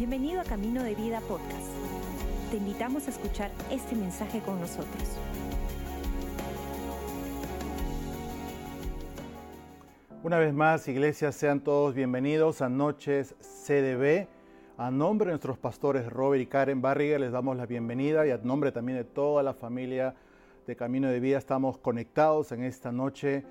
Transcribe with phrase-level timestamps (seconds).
[0.00, 1.68] Bienvenido a Camino de Vida Podcast.
[2.50, 5.18] Te invitamos a escuchar este mensaje con nosotros.
[10.22, 14.26] Una vez más, iglesia, sean todos bienvenidos a Noches CDB.
[14.78, 18.38] A nombre de nuestros pastores Robert y Karen Barriga les damos la bienvenida y a
[18.38, 20.14] nombre también de toda la familia
[20.66, 23.44] de Camino de Vida estamos conectados en esta noche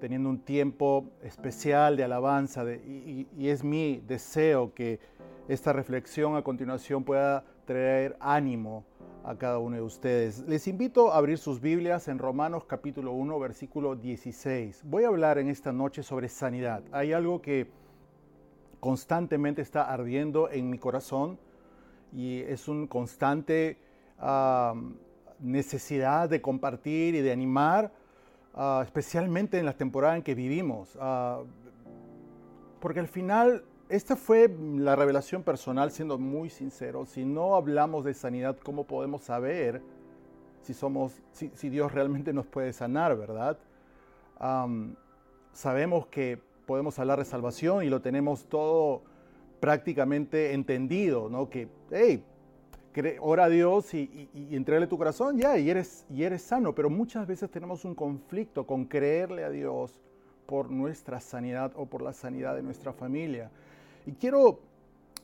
[0.00, 5.00] teniendo un tiempo especial de alabanza y, es mi deseo que
[5.48, 8.84] esta reflexión a continuación pueda traer ánimo
[9.24, 10.40] a cada uno de ustedes.
[10.46, 14.82] Les invito a abrir sus Biblias en Romanos capítulo 1, versículo 16.
[14.84, 16.82] Voy a hablar en esta noche sobre sanidad.
[16.92, 17.70] Hay algo que
[18.80, 21.38] constantemente está ardiendo en mi corazón
[22.12, 23.78] y es un constante
[25.40, 27.92] necesidad de compartir y de animar,
[28.54, 30.96] ah, especialmente en la temporada en que vivimos.
[31.00, 31.42] Ah,
[32.80, 37.06] porque al final esta fue la revelación personal, siendo muy sincero.
[37.06, 39.82] Si no hablamos de sanidad, ¿cómo podemos saber
[40.62, 43.58] si, somos, si, Dios realmente nos puede sanar, verdad?
[45.52, 49.02] sabemos que podemos hablar de salvación y lo tenemos todo
[49.60, 51.48] prácticamente entendido, ¿no?
[51.48, 52.22] Que, hey,
[53.20, 56.74] ora a Dios y, y, tu corazón, ya, y, eres, y eres sano.
[56.74, 60.00] Pero muchas veces tenemos un conflicto con creerle a Dios
[60.46, 63.50] por nuestra sanidad o por la sanidad de nuestra familia.
[64.06, 64.60] Y quiero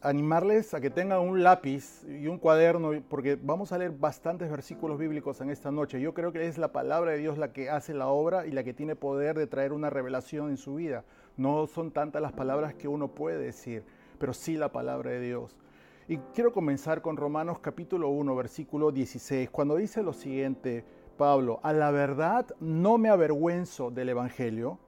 [0.03, 4.99] animarles a que tengan un lápiz y un cuaderno, porque vamos a leer bastantes versículos
[4.99, 6.01] bíblicos en esta noche.
[6.01, 8.65] Yo creo que es la palabra de Dios la que hace la obra y la
[8.65, 11.05] que tiene poder de traer una revelación en su vida.
[11.37, 13.85] No son tantas las palabras que uno puede decir,
[14.19, 15.55] pero sí la palabra de Dios.
[16.11, 20.85] Y quiero comenzar con Romanos capítulo 1, versículo 16, cuando dice lo siguiente,
[21.17, 24.81] Pablo, a la verdad no me avergüenzo del Evangelio,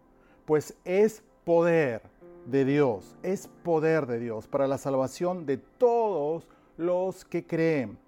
[0.47, 2.03] pues es poder
[2.47, 7.99] de Dios, es poder de Dios para la salvación de todos los que creen.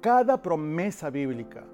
[0.00, 1.64] Cada promesa bíblica,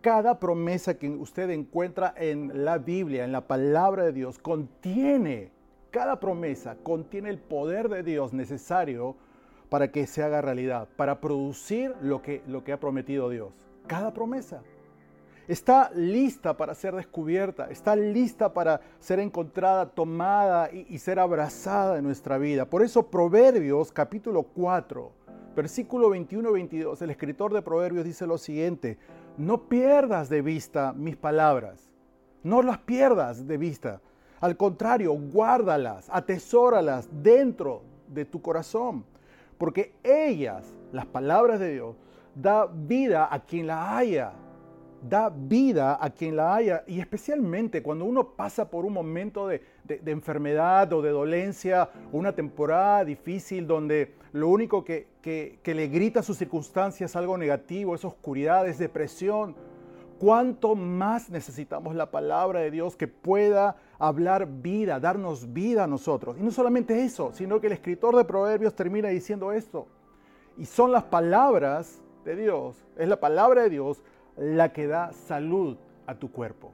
[0.00, 5.52] cada promesa que usted encuentra en la Biblia, en la palabra de Dios, contiene,
[5.90, 9.14] cada promesa contiene el poder de Dios necesario
[9.72, 13.54] para que se haga realidad, para producir lo que, lo que ha prometido Dios.
[13.86, 14.62] Cada promesa
[15.48, 22.04] está lista para ser descubierta, está lista para ser encontrada, tomada y, ser abrazada en
[22.04, 22.66] nuestra vida.
[22.66, 25.10] Por eso Proverbios capítulo 4,
[25.56, 28.98] versículo 21-22, el escritor de Proverbios dice lo siguiente,
[29.38, 31.88] no pierdas de vista mis palabras,
[32.42, 34.02] no las pierdas de vista.
[34.38, 39.06] Al contrario, guárdalas, atesóralas dentro de tu corazón,
[39.62, 41.94] porque ellas, las palabras de Dios,
[42.34, 44.32] da vida a quien la haya
[45.08, 49.62] da vida a quien la haya y especialmente cuando uno pasa por un momento de,
[50.06, 55.06] enfermedad o de dolencia, una temporada difícil donde lo único que,
[55.64, 59.54] le grita a sus circunstancias es algo negativo, es oscuridad, es depresión.
[60.22, 66.36] ¿Cuánto más necesitamos la palabra de Dios que pueda hablar vida, darnos vida a nosotros?
[66.38, 69.88] Y no solamente eso, sino que el escritor de Proverbios termina diciendo esto.
[70.56, 74.04] Y son las palabras de Dios, es la palabra de Dios
[74.36, 76.70] la que da salud a tu cuerpo.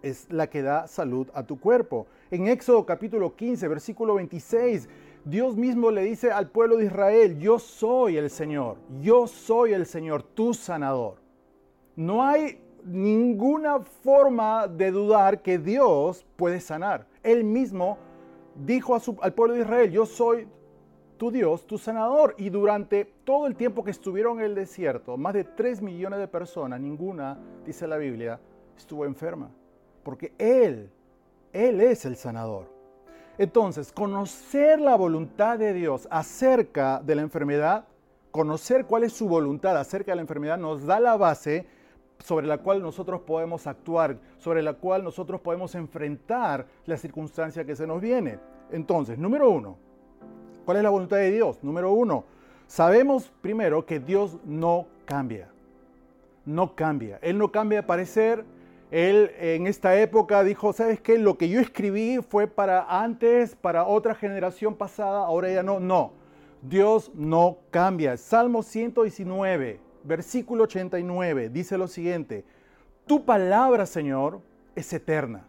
[0.00, 2.06] Es la que da salud a tu cuerpo.
[2.30, 4.88] En Éxodo capítulo 15, versículo 26,
[5.24, 9.84] Dios mismo le dice al pueblo de Israel, yo soy el Señor, yo soy el
[9.84, 11.29] Señor, tu sanador.
[12.00, 17.06] No hay ninguna forma de dudar que Dios puede sanar.
[17.22, 17.98] Él mismo
[18.54, 20.48] dijo al pueblo de Israel, yo soy
[21.18, 22.34] tu Dios, tu sanador.
[22.38, 26.26] Y durante todo el tiempo que estuvieron en el desierto, más de 3 millones de
[26.26, 28.40] personas, ninguna, dice la Biblia,
[28.78, 29.50] estuvo enferma.
[30.02, 30.90] Porque Él,
[31.52, 32.64] Él es el sanador.
[33.36, 37.84] Entonces, conocer la voluntad de Dios acerca de la enfermedad,
[38.30, 41.66] conocer cuál es su voluntad acerca de la enfermedad, nos da la base
[42.24, 47.76] sobre la cual nosotros podemos actuar, sobre la cual nosotros podemos enfrentar la circunstancia que
[47.76, 48.38] se nos viene.
[48.70, 49.76] Entonces, número uno,
[50.70, 51.58] ¿Cuál es la voluntad de Dios?
[51.62, 52.24] Número uno,
[52.68, 55.48] sabemos primero que Dios no cambia.
[56.44, 57.18] No cambia.
[57.22, 58.44] Él no cambia de parecer.
[58.92, 61.18] Él en esta época dijo, ¿sabes qué?
[61.18, 65.80] Lo que yo escribí fue para antes, para otra generación pasada, ahora ya no.
[65.80, 66.12] No,
[66.62, 68.16] Dios no cambia.
[68.16, 72.44] Salmo 119, versículo 89, dice lo siguiente,
[73.06, 74.40] tu palabra, Señor,
[74.74, 75.44] es eterna.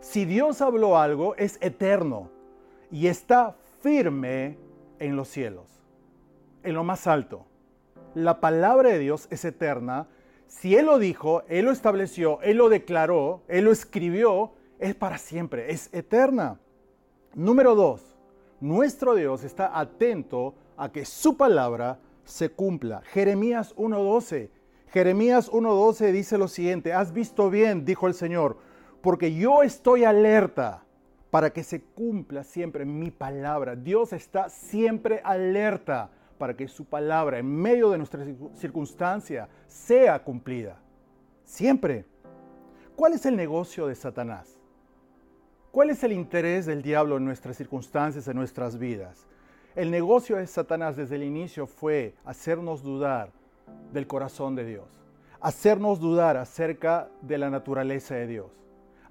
[0.00, 2.30] Si Dios habló algo, es eterno
[2.90, 4.56] y está firme
[4.98, 5.66] en los cielos,
[6.62, 7.44] en lo más alto.
[8.14, 10.06] La palabra de Dios es eterna.
[10.46, 15.18] Si Él lo dijo, Él lo estableció, Él lo declaró, Él lo escribió, es para
[15.18, 16.58] siempre, es eterna.
[17.34, 18.16] Número dos,
[18.60, 23.00] Nuestro Dios está atento a que su palabra se cumpla.
[23.12, 24.50] Jeremías 1.12.
[24.88, 28.58] Jeremías 1.12 dice lo siguiente, has visto bien, dijo el Señor,
[29.00, 30.84] porque yo estoy alerta
[31.30, 33.76] para que se cumpla siempre mi palabra.
[33.76, 38.24] Dios está siempre alerta para que su palabra en medio de nuestra
[38.54, 40.78] circunstancia sea cumplida.
[41.44, 42.04] Siempre.
[42.94, 44.58] ¿Cuál es el negocio de Satanás?
[45.70, 49.26] ¿Cuál es el interés del diablo en nuestras circunstancias, en nuestras vidas?
[49.76, 53.28] El negocio de Satanás desde el inicio fue hacernos dudar
[53.92, 54.86] del corazón de Dios,
[55.38, 58.46] hacernos dudar acerca de la naturaleza de Dios,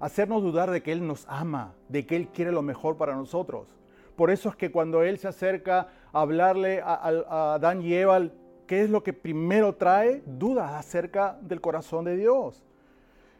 [0.00, 3.76] hacernos dudar de que Él nos ama, de que Él quiere lo mejor para nosotros.
[4.16, 8.28] Por eso es que cuando Él se acerca a hablarle a, Adán y Eva,
[8.66, 10.24] ¿qué es lo que primero trae?
[10.26, 12.64] Dudas acerca del corazón de Dios.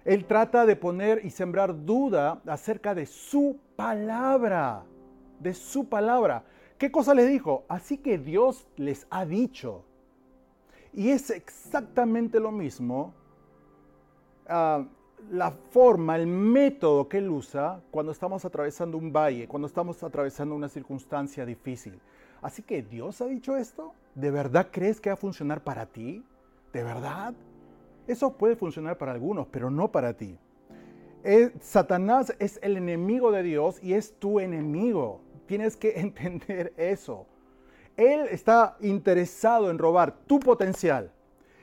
[0.05, 4.84] Él trata de poner y sembrar duda acerca de su palabra,
[5.40, 6.44] de su palabra.
[6.78, 7.64] ¿Qué cosa les dijo?
[7.69, 9.84] Así que Dios les ha dicho.
[10.93, 13.14] Y es exactamente lo mismo
[14.49, 14.84] ah,
[15.31, 20.55] la forma, el método que él usa cuando estamos atravesando un valle, cuando estamos atravesando
[20.55, 21.99] una circunstancia difícil.
[22.43, 23.93] Así que Dios ha dicho esto.
[24.14, 26.25] ¿De verdad crees que va a funcionar para ti?
[26.73, 27.34] ¿De verdad?
[28.06, 30.38] Eso puede funcionar para algunos, pero no para ti.
[31.61, 35.20] Satanás es el enemigo de Dios y es tu enemigo.
[35.46, 37.26] Tienes que entender eso.
[37.96, 41.10] Él está interesado en robar tu potencial.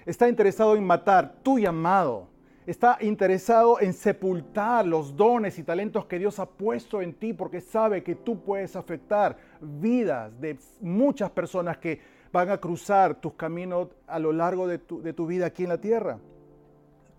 [0.05, 2.27] Está interesado en matar tu llamado.
[2.65, 7.59] Está interesado en sepultar los dones y talentos que Dios ha puesto en ti porque
[7.59, 11.99] sabe que tú puedes afectar vidas de muchas personas que
[12.31, 16.19] van a cruzar tus caminos a lo largo de tu, vida aquí en la tierra.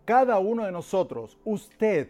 [0.05, 2.09] Cada uno de nosotros, usted,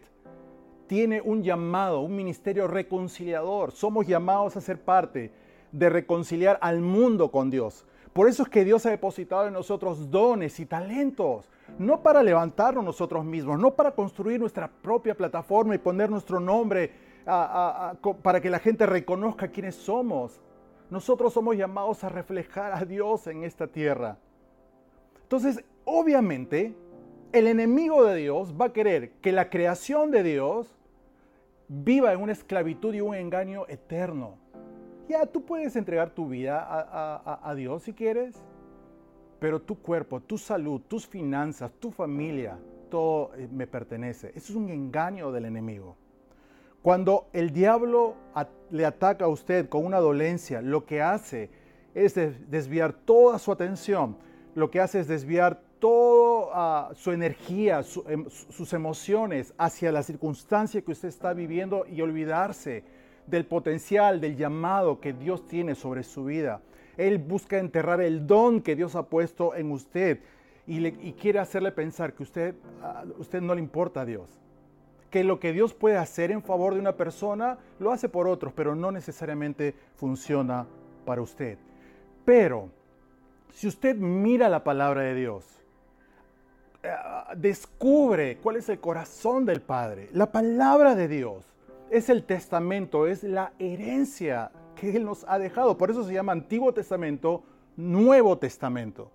[0.86, 3.72] tiene un llamado, un ministerio reconciliador.
[3.72, 5.32] Somos llamados a ser parte
[5.72, 7.84] de reconciliar al mundo con Dios.
[8.12, 12.84] Por eso es que Dios ha depositado en nosotros dones y talentos, no para levantarnos
[12.84, 16.92] nosotros mismos, no para construir nuestra propia plataforma y poner nuestro nombre
[18.22, 20.40] para que la gente reconozca quiénes somos.
[20.90, 24.18] Nosotros somos llamados a reflejar a Dios en esta tierra.
[25.22, 26.72] Entonces, obviamente,
[27.34, 30.78] el enemigo de Dios va a querer que la creación de Dios
[31.66, 34.36] viva en una esclavitud y un engaño eterno.
[35.08, 38.36] Ya tú puedes entregar tu vida a, Dios si quieres,
[39.40, 42.56] pero tu cuerpo, tu salud, tus finanzas, tu familia,
[42.88, 44.28] todo eh, me pertenece.
[44.36, 45.96] Eso es un engaño del enemigo.
[46.82, 48.14] Cuando el diablo
[48.70, 51.50] le ataca a usted con una dolencia, lo que hace
[51.94, 52.14] es
[52.48, 54.18] desviar toda su atención,
[54.54, 55.60] lo que hace es desviar
[56.94, 62.84] su energía, em, sus emociones hacia la circunstancia que usted está viviendo y olvidarse
[63.26, 66.60] del potencial, del llamado que Dios tiene sobre su vida.
[66.96, 70.20] Él busca enterrar el don que Dios ha puesto en usted
[70.66, 72.54] y, quiere hacerle pensar que usted,
[73.18, 74.28] usted no le importa a Dios.
[75.10, 78.52] Que lo que Dios puede hacer en favor de una persona, lo hace por otros,
[78.54, 80.66] pero no necesariamente funciona
[81.04, 81.58] para usted.
[82.24, 82.70] Pero,
[83.52, 85.53] si usted mira la palabra de Dios,
[87.36, 90.08] descubre cuál es el corazón del Padre.
[90.12, 91.44] La palabra de Dios
[91.90, 95.76] es el testamento, es la herencia que Él nos ha dejado.
[95.76, 97.42] Por eso se llama Antiguo Testamento,
[97.76, 99.10] Nuevo Testamento.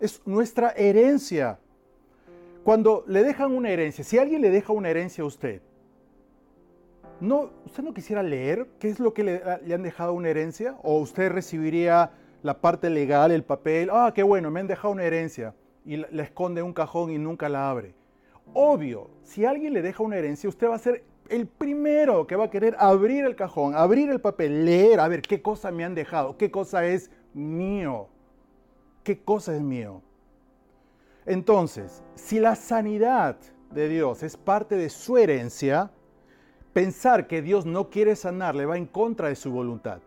[0.00, 1.58] Es nuestra herencia.
[2.64, 5.62] Cuando le dejan una herencia, si alguien le deja una herencia a usted,
[7.20, 10.76] ¿no, ¿usted no quisiera leer qué es lo que le, le han dejado una herencia?
[10.82, 12.10] ¿O usted recibiría
[12.42, 13.88] la parte legal, el papel?
[13.92, 15.54] Ah, qué bueno, me han dejado una herencia
[15.86, 17.94] y la esconde en un cajón y nunca la abre.
[18.52, 22.44] Obvio, si alguien le deja una herencia, usted va a ser el primero que va
[22.44, 25.94] a querer abrir el cajón, abrir el papel, leer, a ver qué cosa me han
[25.94, 28.08] dejado, qué cosa es mío,
[29.02, 30.02] qué cosa es mío.
[31.24, 33.36] Entonces, si la sanidad
[33.70, 35.90] de Dios es parte de su herencia,
[36.72, 40.00] pensar que Dios no quiere sanarle va en contra de su voluntad.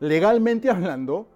[0.00, 1.26] Legalmente hablando,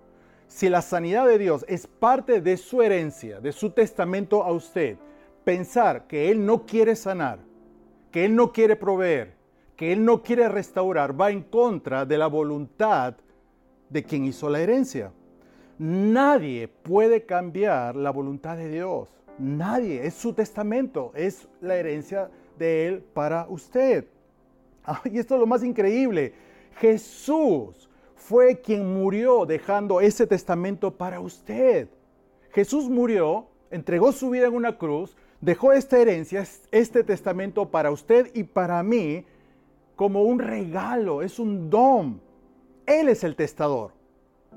[0.54, 4.96] si la sanidad de Dios es parte de su herencia, de su testamento a usted,
[5.42, 7.40] pensar que Él no quiere sanar,
[8.12, 9.34] que Él no quiere proveer,
[9.75, 13.16] que Él no quiere restaurar, va en contra de la voluntad
[13.90, 15.11] de quien hizo la herencia.
[15.76, 19.08] Nadie puede cambiar la voluntad de Dios.
[19.40, 20.06] Nadie.
[20.06, 21.11] Es su testamento.
[21.16, 24.06] Es la herencia de Él para usted.
[25.04, 26.32] y esto es lo más increíble.
[26.78, 31.88] Jesús fue quien murió dejando ese testamento para usted.
[32.52, 38.30] Jesús murió, entregó su vida en una cruz, dejó esta herencia, este testamento para usted
[38.35, 39.25] y para mí
[39.97, 42.21] como un regalo, es un don.
[42.87, 43.92] Él es el testador.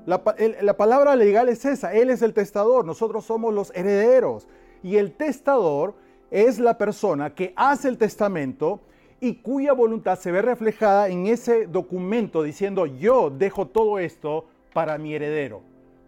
[0.06, 0.22] La,
[0.62, 4.46] la, palabra legal es esa, Él es el testador, nosotros somos los herederos.
[4.82, 5.94] Y el testador
[6.30, 8.80] es la persona que hace el testamento
[9.20, 14.98] y cuya voluntad se ve reflejada en ese documento diciendo yo dejo todo esto para
[14.98, 15.62] mi heredero.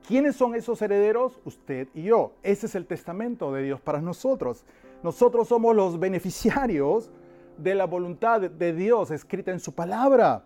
[0.06, 1.38] ¿Quiénes son esos herederos?
[1.44, 2.32] Usted y yo.
[2.42, 4.64] Ese es el testamento de Dios para nosotros.
[5.02, 7.10] Nosotros somos los beneficiarios
[7.56, 10.44] de la voluntad de Dios escrita en su palabra.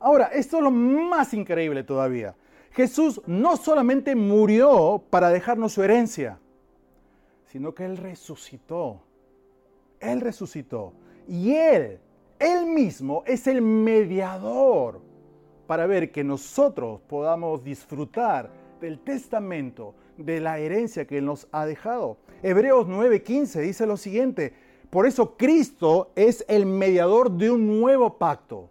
[0.00, 2.34] Ahora, esto es lo más increíble todavía.
[2.72, 6.38] Jesús no solamente murió para dejarnos su herencia,
[7.46, 9.00] sino que Él resucitó.
[10.00, 10.92] Él resucitó.
[11.28, 12.00] Y Él,
[12.38, 15.00] Él mismo es el mediador
[15.66, 21.66] para ver que nosotros podamos disfrutar del testamento, de la herencia que Él nos ha
[21.66, 22.16] dejado.
[22.42, 24.54] Hebreos 9:15 dice lo siguiente,
[24.90, 28.70] por eso Cristo es el mediador de un nuevo pacto.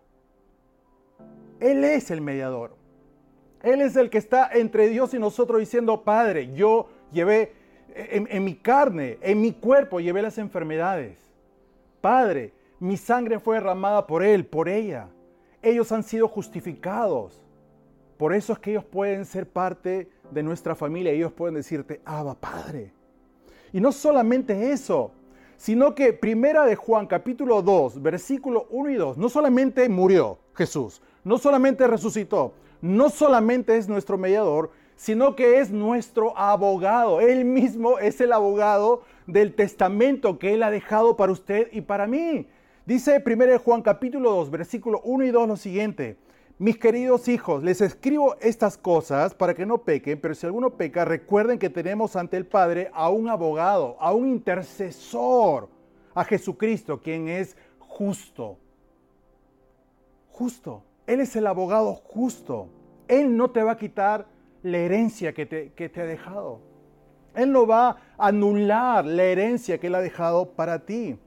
[1.60, 2.76] Él es el mediador.
[3.62, 7.54] Él es el que está entre Dios y nosotros diciendo, Padre, yo llevé
[7.96, 11.27] en, mi carne, en mi cuerpo, llevé las enfermedades.
[12.08, 15.10] Padre, mi sangre fue derramada por Él, por ella.
[15.62, 17.44] Ellos han sido justificados.
[18.16, 21.12] Por eso es que ellos pueden ser parte de nuestra familia.
[21.12, 22.94] Ellos pueden decirte, Abba, Padre.
[23.74, 25.12] Y no solamente eso,
[25.58, 31.02] sino que primera de Juan capítulo 2, versículo 1 y 2, no solamente murió Jesús,
[31.26, 37.20] no solamente resucitó, no solamente es nuestro mediador, sino que es nuestro abogado.
[37.20, 42.08] Él mismo es el abogado del testamento que Él ha dejado para usted y para
[42.08, 42.48] mí.
[42.86, 46.18] Dice 1 Juan capítulo 2, versículo 1 y 2 lo siguiente.
[46.60, 51.06] Mis queridos hijos, les escribo estas cosas para que no pequen, pero si alguno peca,
[51.06, 55.70] recuerden que tenemos ante el Padre a un abogado, a un intercesor,
[56.16, 58.58] a Jesucristo, quien es justo.
[60.32, 60.82] Justo.
[61.06, 62.70] Él es el abogado justo.
[63.08, 64.26] Él no te va a quitar
[64.64, 66.60] la herencia que te, que te ha dejado.
[67.38, 71.18] Él no va a anular la herencia que Él ha dejado para ti.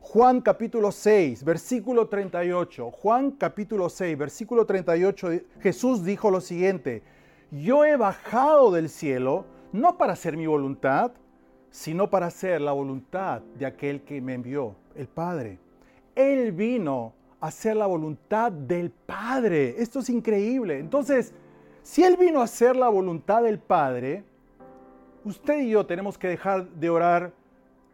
[0.00, 2.90] Juan capítulo 6, versículo 38.
[2.90, 5.28] Juan capítulo 6, versículo 38,
[5.60, 7.04] Jesús dijo lo siguiente,
[7.52, 11.12] yo he bajado del cielo no para hacer mi voluntad,
[11.70, 15.60] sino para hacer la voluntad de aquel que me envió, el Padre.
[16.16, 19.76] Él vino a hacer la voluntad del Padre.
[19.78, 20.80] Esto es increíble.
[20.80, 21.32] Entonces,
[21.82, 24.24] si Él vino a hacer la voluntad del Padre,
[25.24, 27.32] usted y yo tenemos que dejar de orar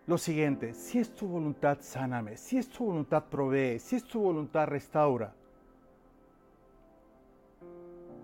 [0.06, 4.20] lo siguiente, si es tu voluntad, sáname, si es tu voluntad, provee, si es tu
[4.20, 5.32] voluntad, restaura.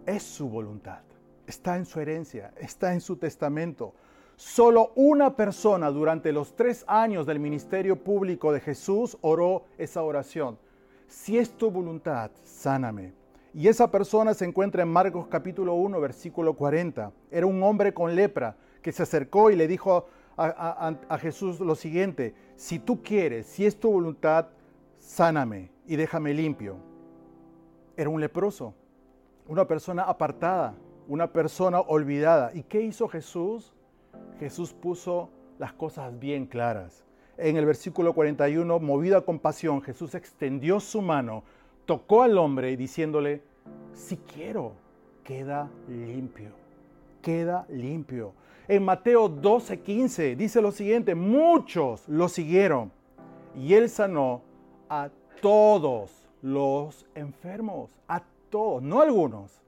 [0.05, 1.01] Es su voluntad,
[1.47, 3.95] está en su herencia, está en su testamento.
[4.37, 10.59] Solo una persona durante los tres años del ministerio público de Jesús oró esa oración.
[11.09, 13.13] Si es tu voluntad, sáname.
[13.55, 17.13] Y esa persona se encuentra en Marcos capítulo 1, versículo 40.
[17.31, 22.37] Era un hombre con lepra que se acercó y le dijo a, Jesús lo siguiente,
[22.55, 24.47] si tú quieres, si es tu voluntad,
[25.01, 26.77] sáname y déjame limpio.
[27.97, 28.75] Era un leproso,
[29.49, 30.77] una persona apartada,
[31.09, 32.53] una persona olvidada.
[32.55, 33.75] ¿Y qué hizo Jesús?
[34.39, 37.03] Jesús puso las cosas bien claras.
[37.39, 41.43] En el versículo 41, movido a compasión, Jesús extendió su mano,
[41.87, 43.43] tocó al hombre diciéndole,
[43.95, 44.75] si quiero,
[45.25, 46.51] queda limpio,
[47.21, 48.33] queda limpio.
[48.69, 52.91] En Mateo 12:15 dice lo siguiente, muchos lo siguieron
[53.55, 54.43] y él sanó
[54.89, 55.09] a
[55.41, 56.11] todos
[56.43, 59.61] los enfermos, a todos, no algunos,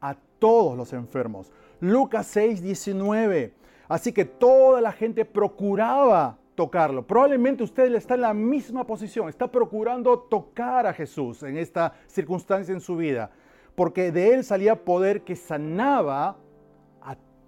[0.00, 1.50] a todos los enfermos.
[1.80, 3.52] Lucas 6:19.
[3.88, 7.06] Así que toda la gente procuraba tocarlo.
[7.06, 12.74] Probablemente usted está en la misma posición, está procurando tocar a Jesús en esta circunstancia
[12.74, 13.30] en su vida,
[13.74, 16.36] porque de él salía poder que sanaba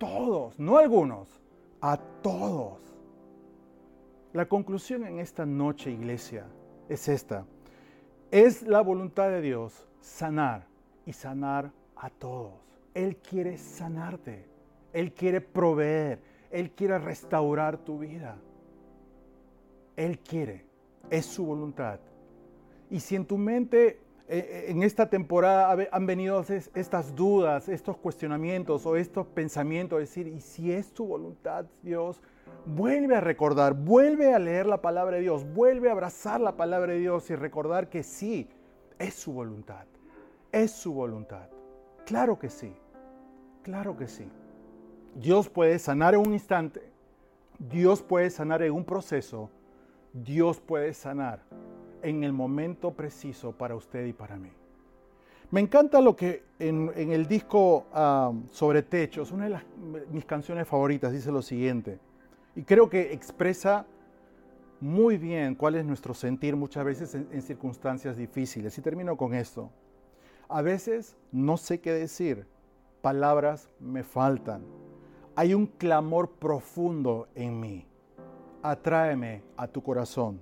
[0.00, 1.28] todos, no algunos,
[1.80, 2.80] a todos.
[4.32, 6.46] La conclusión en esta noche, iglesia,
[6.88, 7.44] es esta.
[8.30, 10.66] Es la voluntad de Dios sanar
[11.04, 12.54] y sanar a todos.
[12.94, 14.46] Él quiere sanarte.
[14.92, 16.20] Él quiere proveer.
[16.50, 18.36] Él quiere restaurar tu vida.
[19.96, 20.64] Él quiere.
[21.10, 22.00] Es su voluntad.
[22.88, 24.00] Y si en tu mente
[24.32, 26.44] en esta temporada han venido
[26.74, 32.20] estas dudas, estos cuestionamientos o estos pensamientos, decir, ¿y si es tu voluntad, Dios?
[32.64, 36.92] Vuelve a recordar, vuelve a leer la palabra de Dios, vuelve a abrazar la palabra
[36.92, 38.48] de Dios y recordar que sí,
[39.00, 39.86] es su voluntad,
[40.52, 41.48] es su voluntad.
[42.06, 42.72] Claro que sí,
[43.62, 44.28] claro que sí.
[45.16, 46.92] Dios puede sanar en un instante,
[47.58, 49.50] Dios puede sanar en un proceso,
[50.12, 51.40] Dios puede sanar
[52.02, 54.50] en el momento preciso para usted y para mí.
[55.50, 59.64] Me encanta lo que en, el disco ah, Sobre Techos, una de las,
[60.10, 61.98] mis canciones favoritas, dice lo siguiente,
[62.54, 63.86] y creo que expresa
[64.80, 68.76] muy bien cuál es nuestro sentir muchas veces en circunstancias difíciles.
[68.78, 69.70] Y termino con esto.
[70.48, 72.46] A veces no sé qué decir,
[73.02, 74.62] palabras me faltan.
[75.36, 77.86] Hay un clamor profundo en mí.
[78.62, 80.40] Atráeme a tu corazón.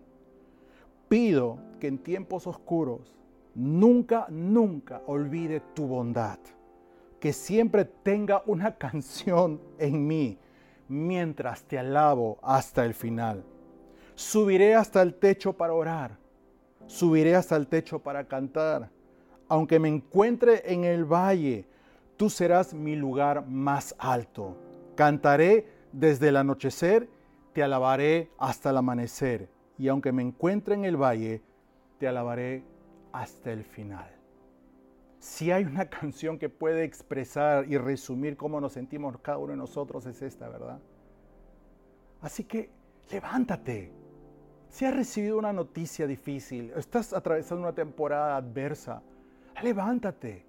[1.08, 3.16] Pido que en tiempos oscuros
[3.54, 6.38] nunca, nunca olvide tu bondad.
[7.18, 10.38] Que siempre tenga una canción en mí
[10.88, 13.44] mientras te alabo hasta el final.
[14.14, 16.18] Subiré hasta el techo para orar.
[16.86, 18.90] Subiré hasta el techo para cantar.
[19.48, 21.66] Aunque me encuentre en el valle,
[22.16, 24.56] tú serás mi lugar más alto.
[24.94, 27.08] Cantaré desde el anochecer,
[27.52, 29.48] te alabaré hasta el amanecer.
[29.78, 31.42] Y aunque me encuentre en el valle,
[31.98, 32.64] te alabaré
[33.12, 34.10] hasta el final.
[35.18, 39.58] Si hay una canción que puede expresar y resumir cómo nos sentimos cada uno de
[39.58, 40.80] nosotros, es esta, ¿verdad?
[42.20, 42.70] Así que
[43.10, 43.92] levántate.
[44.68, 49.02] Si has recibido una noticia difícil, estás atravesando una temporada adversa,
[49.62, 50.44] levántate.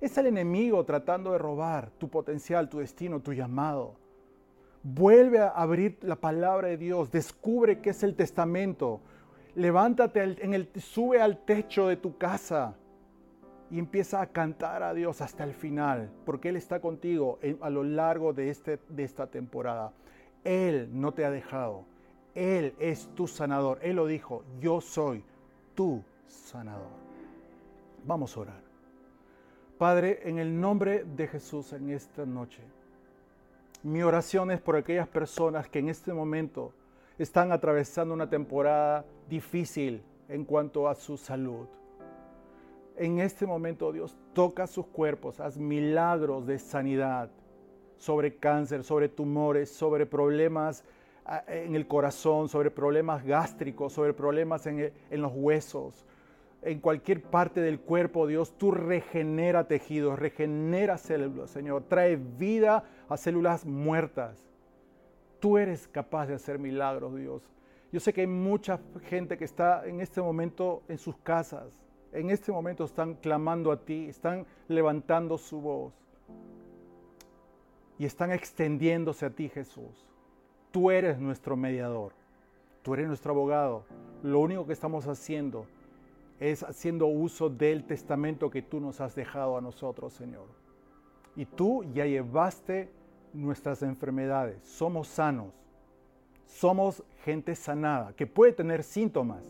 [0.00, 3.96] Es el enemigo tratando de robar tu potencial, tu destino, tu llamado.
[4.82, 9.00] Vuelve a abrir la palabra de Dios, descubre qué es el testamento,
[9.54, 12.76] levántate, en el, sube al techo de tu casa
[13.70, 17.82] y empieza a cantar a Dios hasta el final, porque Él está contigo a lo
[17.82, 19.92] largo de, este, de esta temporada.
[20.44, 21.84] Él no te ha dejado.
[22.34, 23.78] Él es tu sanador.
[23.82, 25.24] Él lo dijo, yo soy
[25.74, 27.08] tu sanador.
[28.04, 28.62] Vamos a orar.
[29.76, 32.62] Padre, en el nombre de Jesús en esta noche,
[33.82, 36.72] mi oración es por aquellas personas que en este momento
[37.18, 41.66] están atravesando una temporada difícil en cuanto a su salud.
[42.96, 47.30] En este momento, Dios, toca sus cuerpos, haz milagros de sanidad
[47.96, 50.84] sobre cáncer, sobre tumores, sobre problemas
[51.24, 56.04] ah, en el corazón, sobre problemas gástricos, sobre problemas en, los huesos,
[56.62, 61.84] en cualquier parte del cuerpo, Dios, tú regenera tejidos, regenera células, Señor.
[61.84, 64.44] Trae vida a células muertas.
[65.38, 67.42] Tú eres capaz de hacer milagros, Dios.
[67.92, 71.80] Yo sé que hay mucha gente que está en este momento en sus casas,
[72.12, 75.94] en este momento están clamando a ti, están levantando su voz
[77.98, 80.06] y están extendiéndose a ti, Jesús.
[80.70, 82.12] Tú eres nuestro mediador,
[82.82, 83.84] tú eres nuestro abogado.
[84.22, 85.66] Lo único que estamos haciendo
[86.40, 90.46] es haciendo uso del testamento que tú nos has dejado a nosotros, Señor.
[91.36, 92.90] Y tú ya llevaste
[93.32, 95.52] nuestras enfermedades, somos sanos,
[96.46, 99.44] somos gente sanada, que puede tener síntomas,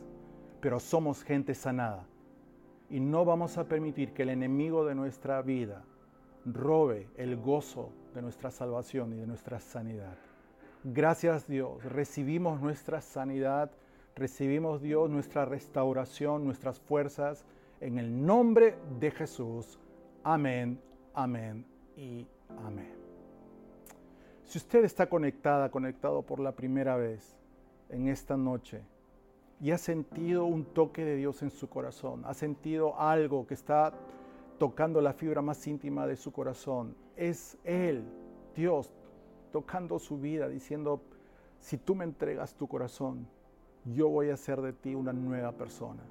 [0.61, 2.07] pero somos gente sanada.
[2.91, 5.85] Y no vamos a permitir que el enemigo de nuestra vida
[6.45, 10.17] robe el gozo de nuestra salvación y de nuestra sanidad.
[10.85, 13.71] Gracias Dios, recibimos nuestra sanidad,
[14.19, 17.45] recibimos Dios nuestra restauración, nuestras fuerzas,
[17.81, 19.79] en el nombre de Jesús.
[20.25, 20.81] Amén,
[21.15, 21.65] amén
[21.97, 22.27] y
[22.65, 22.93] amén.
[24.43, 27.37] Si usted está conectada, conectado por la primera vez
[27.89, 28.83] en esta noche
[29.61, 33.93] y ha sentido un toque de Dios en su corazón, ha sentido algo que está
[34.59, 38.05] tocando la fibra más íntima de su corazón, es Él,
[38.55, 38.93] Dios,
[39.53, 41.03] tocando su vida, diciendo,
[41.61, 43.29] si tú me entregas tu corazón,
[43.93, 46.03] yo voy a hacer de ti una nueva persona.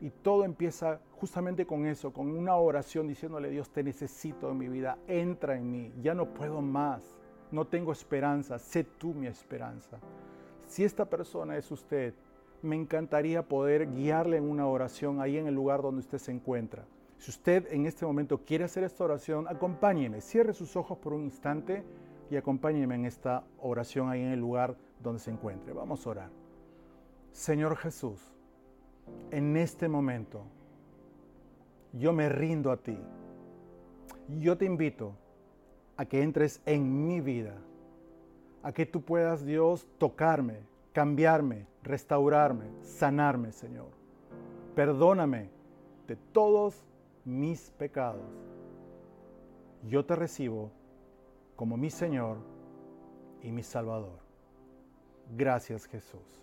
[0.00, 4.68] Y todo empieza justamente con eso, con una oración diciéndole, Dios, te necesito en mi
[4.68, 7.16] vida, entra en mí, ya no puedo más
[7.52, 9.98] no tengo esperanza, sé tú mi esperanza.
[10.66, 12.14] Si esta persona es usted,
[12.62, 16.84] me encantaría poder guiarle en una oración ahí en el lugar donde usted se encuentra.
[17.18, 21.24] Si usted en este momento quiere hacer esta oración, acompáñeme, cierre sus ojos por un
[21.24, 21.84] instante
[22.30, 25.72] y acompáñeme en esta oración ahí en el lugar donde se encuentre.
[25.72, 26.41] Vamos a orar.
[27.32, 28.20] Señor Jesús,
[29.30, 30.44] en este momento
[31.92, 32.96] yo me rindo a ti.
[34.38, 35.14] Yo te invito
[35.96, 37.56] a que entres en mi vida,
[38.62, 40.60] a que tú puedas, Dios, tocarme,
[40.92, 43.90] cambiarme, restaurarme, sanarme, Señor.
[44.74, 45.50] Perdóname
[46.06, 46.84] de todos
[47.24, 48.22] mis pecados.
[49.88, 50.70] Yo te recibo
[51.56, 52.36] como mi Señor
[53.42, 54.18] y mi Salvador.
[55.36, 56.42] Gracias Jesús.